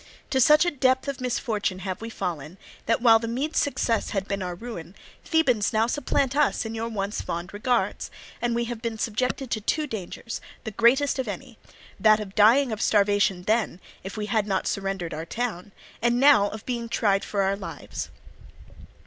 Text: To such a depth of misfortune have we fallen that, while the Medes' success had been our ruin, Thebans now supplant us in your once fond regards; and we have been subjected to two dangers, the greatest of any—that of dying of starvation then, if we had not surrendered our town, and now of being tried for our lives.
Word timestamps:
To 0.31 0.41
such 0.41 0.65
a 0.65 0.71
depth 0.71 1.07
of 1.07 1.21
misfortune 1.21 1.77
have 1.85 2.01
we 2.01 2.09
fallen 2.09 2.57
that, 2.87 3.03
while 3.03 3.19
the 3.19 3.27
Medes' 3.27 3.59
success 3.59 4.09
had 4.09 4.27
been 4.27 4.41
our 4.41 4.55
ruin, 4.55 4.95
Thebans 5.23 5.71
now 5.73 5.85
supplant 5.85 6.35
us 6.35 6.65
in 6.65 6.73
your 6.73 6.89
once 6.89 7.21
fond 7.21 7.53
regards; 7.53 8.09
and 8.41 8.55
we 8.55 8.65
have 8.65 8.81
been 8.81 8.97
subjected 8.97 9.51
to 9.51 9.61
two 9.61 9.85
dangers, 9.85 10.41
the 10.63 10.71
greatest 10.71 11.19
of 11.19 11.27
any—that 11.27 12.19
of 12.19 12.33
dying 12.33 12.71
of 12.71 12.81
starvation 12.81 13.43
then, 13.43 13.79
if 14.03 14.17
we 14.17 14.25
had 14.25 14.47
not 14.47 14.65
surrendered 14.65 15.13
our 15.13 15.23
town, 15.23 15.71
and 16.01 16.19
now 16.19 16.47
of 16.49 16.65
being 16.65 16.89
tried 16.89 17.23
for 17.23 17.43
our 17.43 17.55
lives. 17.55 18.09